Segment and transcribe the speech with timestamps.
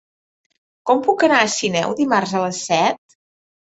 [0.91, 3.19] Com puc anar a Sineu dimarts a les set?